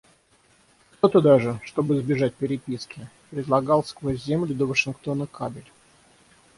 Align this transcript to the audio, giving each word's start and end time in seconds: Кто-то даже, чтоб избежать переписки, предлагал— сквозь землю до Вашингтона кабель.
Кто-то 0.93 1.21
даже, 1.21 1.59
чтоб 1.63 1.91
избежать 1.93 2.33
переписки, 2.33 3.07
предлагал— 3.29 3.83
сквозь 3.85 4.23
землю 4.23 4.55
до 4.55 4.65
Вашингтона 4.65 5.27
кабель. 5.27 5.71